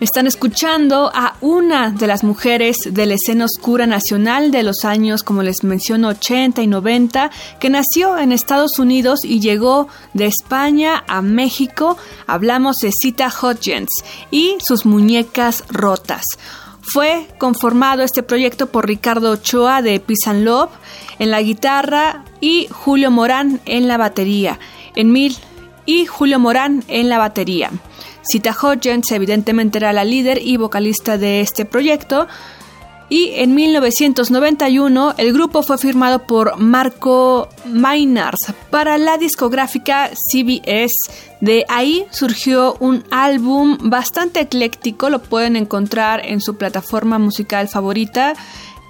[0.00, 5.22] Están escuchando a una de las mujeres de la escena oscura nacional de los años,
[5.22, 11.04] como les menciono, 80 y 90, que nació en Estados Unidos y llegó de España
[11.06, 11.96] a México.
[12.26, 13.90] Hablamos de Cita Hodgins
[14.32, 16.24] y sus muñecas rotas.
[16.80, 20.70] Fue conformado este proyecto por Ricardo Ochoa de Peace and Love
[21.20, 24.58] en la guitarra y Julio Morán en la batería.
[24.96, 25.36] En mil
[25.86, 27.70] y Julio Morán en la batería.
[28.26, 32.26] Cita Hodgins evidentemente era la líder y vocalista de este proyecto.
[33.10, 41.10] Y en 1991 el grupo fue firmado por Marco Mainars para la discográfica CBS.
[41.40, 48.32] De ahí surgió un álbum bastante ecléctico, lo pueden encontrar en su plataforma musical favorita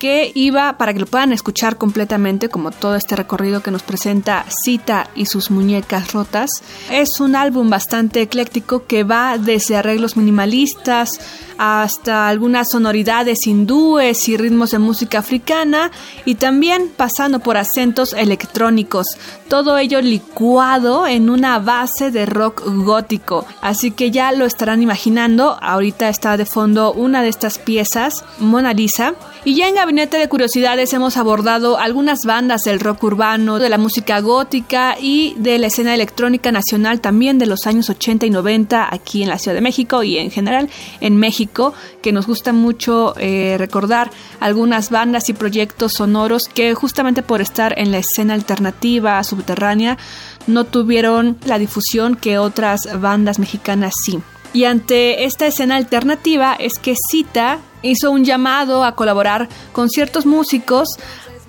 [0.00, 4.46] que iba para que lo puedan escuchar completamente, como todo este recorrido que nos presenta
[4.48, 6.50] Cita y sus muñecas rotas.
[6.90, 11.20] Es un álbum bastante ecléctico que va desde arreglos minimalistas
[11.62, 15.90] hasta algunas sonoridades hindúes y ritmos de música africana
[16.24, 19.06] y también pasando por acentos electrónicos.
[19.48, 23.44] Todo ello licuado en una base de rock gótico.
[23.60, 25.58] Así que ya lo estarán imaginando.
[25.60, 29.12] Ahorita está de fondo una de estas piezas, Mona Lisa.
[29.44, 33.76] Y ya en Gabinete de Curiosidades hemos abordado algunas bandas del rock urbano, de la
[33.76, 38.86] música gótica y de la escena electrónica nacional también de los años 80 y 90
[38.88, 40.70] aquí en la Ciudad de México y en general
[41.00, 47.24] en México, que nos gusta mucho eh, recordar algunas bandas y proyectos sonoros que justamente
[47.24, 49.98] por estar en la escena alternativa, subterránea,
[50.46, 54.20] no tuvieron la difusión que otras bandas mexicanas sí.
[54.52, 60.26] Y ante esta escena alternativa es que Cita hizo un llamado a colaborar con ciertos
[60.26, 60.88] músicos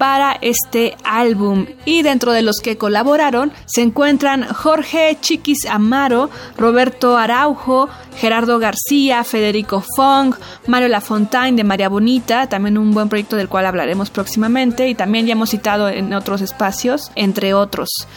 [0.01, 1.67] para este álbum.
[1.85, 7.87] Y dentro de los que colaboraron se encuentran Jorge Chiquis Amaro, Roberto Araujo,
[8.17, 10.33] Gerardo García, Federico Fong,
[10.65, 15.27] Mario Lafontaine de María Bonita, también un buen proyecto del cual hablaremos próximamente y también
[15.27, 18.07] ya hemos citado en otros espacios, entre otros.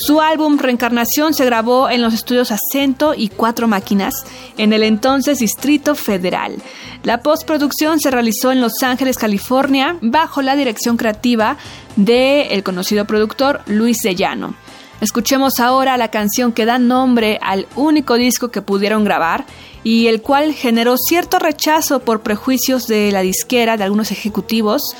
[0.00, 4.24] Su álbum Reencarnación se grabó en los estudios Acento y Cuatro Máquinas
[4.56, 6.56] en el entonces Distrito Federal.
[7.02, 11.58] La postproducción se realizó en Los Ángeles, California, bajo la dirección creativa
[11.96, 14.54] del el conocido productor Luis de Llano.
[15.02, 19.44] Escuchemos ahora la canción que da nombre al único disco que pudieron grabar
[19.84, 24.96] y el cual generó cierto rechazo por prejuicios de la disquera de algunos ejecutivos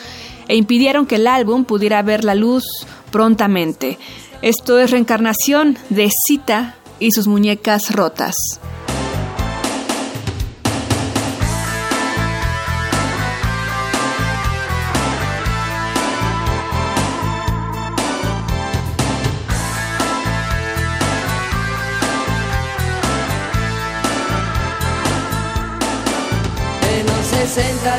[0.47, 2.65] e impidieron que el álbum pudiera ver la luz
[3.11, 3.99] prontamente.
[4.43, 8.35] Esto es reencarnación de Cita y sus muñecas rotas.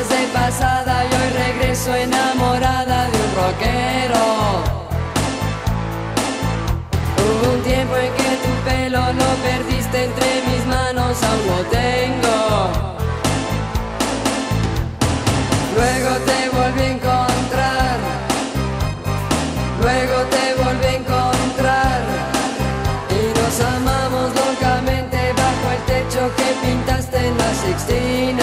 [0.08, 4.41] De pasada y hoy regreso enamorada de un rockero
[7.92, 12.38] tiempo en que tu pelo lo perdiste entre mis manos, aún tengo.
[15.74, 17.96] Luego te volví a encontrar,
[19.80, 22.00] luego te volví a encontrar
[23.10, 28.41] y nos amamos locamente bajo el techo que pintaste en la sextina.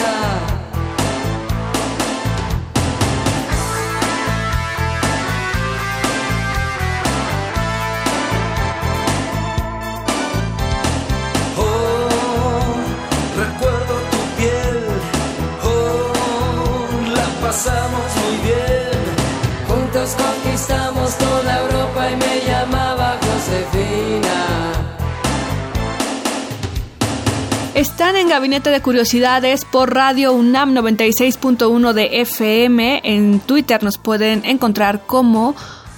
[27.80, 33.00] Están en Gabinete de Curiosidades por Radio UNAM 96.1 de FM.
[33.06, 35.56] En Twitter nos pueden encontrar como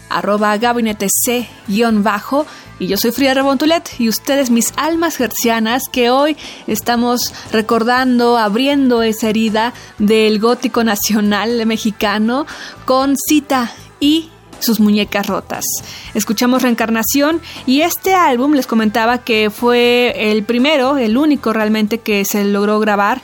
[0.08, 2.46] arroba gabinete C-bajo.
[2.78, 6.38] Y yo soy Frida Rebontulet y ustedes mis almas gercianas que hoy
[6.68, 12.46] estamos recordando, abriendo esa herida del gótico nacional mexicano
[12.86, 14.30] con cita y
[14.62, 15.66] sus muñecas rotas.
[16.14, 22.26] Escuchamos Reencarnación y este álbum les comentaba que fue el primero, el único realmente que
[22.26, 23.22] se logró grabar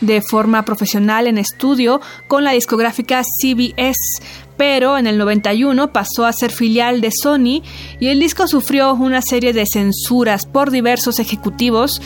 [0.00, 4.22] de forma profesional en estudio con la discográfica CBS,
[4.56, 7.62] pero en el 91 pasó a ser filial de Sony
[7.98, 12.00] y el disco sufrió una serie de censuras por diversos ejecutivos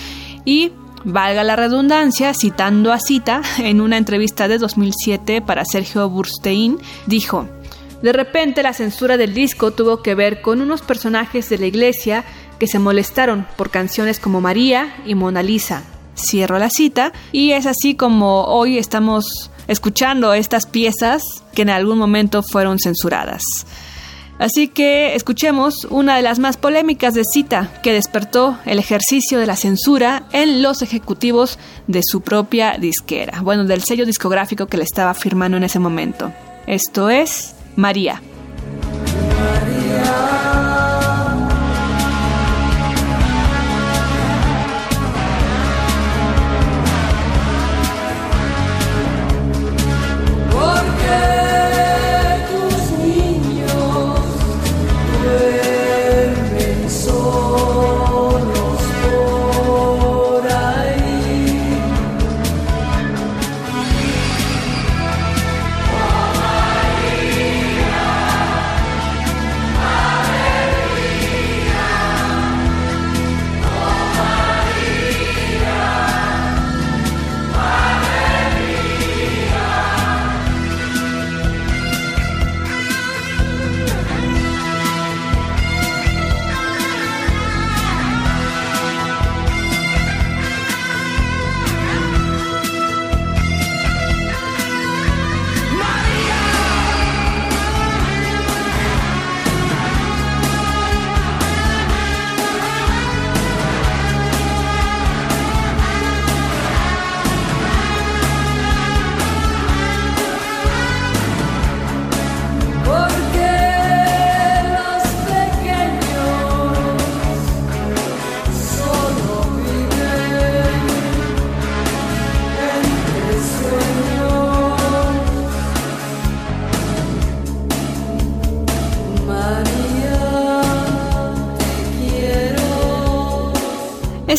[0.44, 0.73] y
[1.05, 7.49] Valga la redundancia, citando a Cita, en una entrevista de 2007 para Sergio Burstein, dijo,
[8.02, 12.25] de repente la censura del disco tuvo que ver con unos personajes de la iglesia
[12.58, 15.84] que se molestaron por canciones como María y Mona Lisa.
[16.16, 21.22] Cierro la cita y es así como hoy estamos escuchando estas piezas
[21.54, 23.43] que en algún momento fueron censuradas.
[24.38, 29.46] Así que escuchemos una de las más polémicas de cita que despertó el ejercicio de
[29.46, 34.84] la censura en los ejecutivos de su propia disquera, bueno, del sello discográfico que le
[34.84, 36.32] estaba firmando en ese momento.
[36.66, 37.54] Esto es.
[37.77, 38.21] María.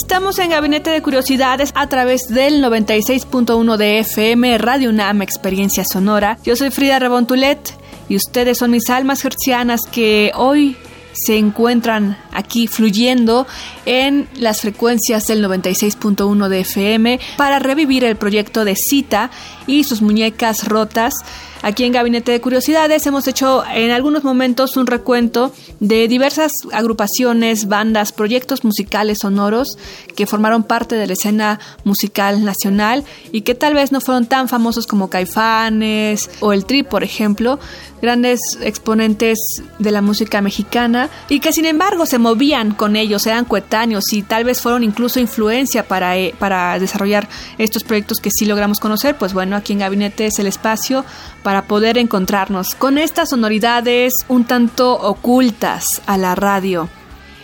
[0.03, 6.37] Estamos en Gabinete de Curiosidades a través del 96.1 de FM Radio UNAM Experiencia Sonora.
[6.43, 7.73] Yo soy Frida Rebontulet
[8.09, 10.75] y ustedes son mis almas hercianas que hoy
[11.13, 13.47] se encuentran aquí fluyendo
[13.85, 19.31] en las frecuencias del 96.1 de FM para revivir el proyecto de Cita
[19.67, 21.13] y sus muñecas rotas.
[21.61, 27.69] Aquí en Gabinete de Curiosidades hemos hecho en algunos momentos un recuento de diversas agrupaciones,
[27.69, 29.77] bandas, proyectos musicales sonoros
[30.13, 34.49] que formaron parte de la escena musical nacional y que tal vez no fueron tan
[34.49, 37.59] famosos como Caifanes o el Tri, por ejemplo,
[38.03, 39.39] grandes exponentes
[39.79, 44.23] de la música mexicana y que sin embargo se movían con ellos, eran coetáneos y
[44.23, 49.15] tal vez fueron incluso influencia para, eh, para desarrollar estos proyectos que sí logramos conocer,
[49.15, 51.05] pues bueno, aquí en Gabinete es el espacio
[51.43, 56.89] para poder encontrarnos con estas sonoridades un tanto ocultas a la radio.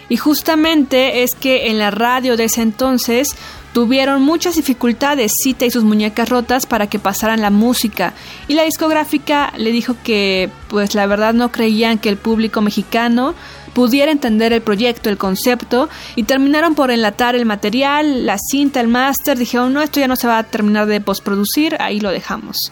[0.10, 3.30] Y justamente es que en la radio de ese entonces
[3.74, 8.14] tuvieron muchas dificultades Cita y sus muñecas rotas para que pasaran la música.
[8.48, 13.36] Y la discográfica le dijo que pues la verdad no creían que el público mexicano
[13.74, 18.88] pudiera entender el proyecto, el concepto y terminaron por enlatar el material, la cinta, el
[18.88, 22.72] máster, dijeron no, esto ya no se va a terminar de postproducir, ahí lo dejamos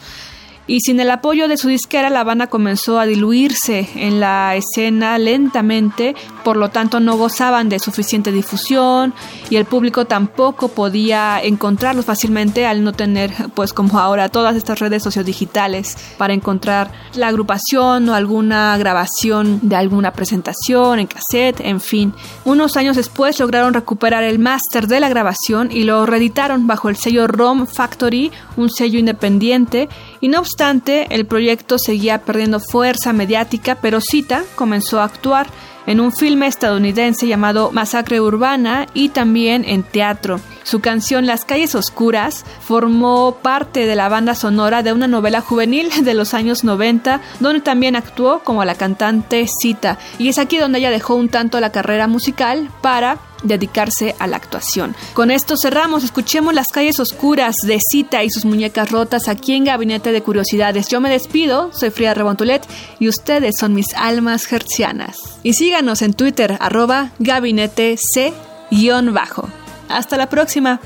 [0.68, 5.18] y sin el apoyo de su disquera la banda comenzó a diluirse en la escena
[5.18, 9.14] lentamente, por lo tanto no gozaban de suficiente difusión
[9.50, 14.80] y el público tampoco podía encontrarlos fácilmente al no tener pues como ahora todas estas
[14.80, 21.80] redes sociodigitales para encontrar la agrupación o alguna grabación de alguna presentación en cassette, en
[21.80, 22.14] fin.
[22.44, 26.98] Unos años después lograron recuperar el máster de la grabación y lo reeditaron bajo el
[26.98, 29.88] sello ROM Factory, un sello independiente
[30.20, 35.48] y no obstante, el proyecto seguía perdiendo fuerza mediática, pero Cita comenzó a actuar
[35.86, 40.40] en un filme estadounidense llamado Masacre Urbana y también en teatro.
[40.68, 45.90] Su canción Las calles oscuras formó parte de la banda sonora de una novela juvenil
[46.04, 49.98] de los años 90, donde también actuó como la cantante Cita.
[50.20, 54.36] Y es aquí donde ella dejó un tanto la carrera musical para dedicarse a la
[54.36, 54.94] actuación.
[55.14, 59.64] Con esto cerramos, escuchemos las calles oscuras de Cita y sus muñecas rotas aquí en
[59.64, 60.90] Gabinete de Curiosidades.
[60.90, 62.68] Yo me despido, soy Frida Rebontulet
[63.00, 65.16] y ustedes son mis almas hercianas.
[65.44, 69.48] Y síganos en Twitter, arroba gabinete C-bajo.
[69.90, 70.80] Hasta la próxima.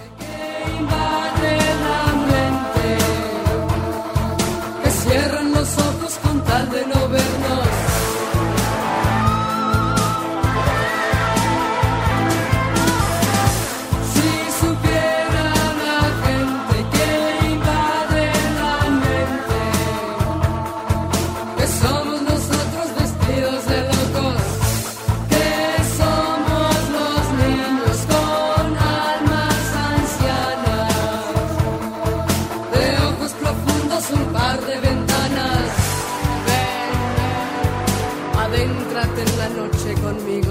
[40.22, 40.51] comigo.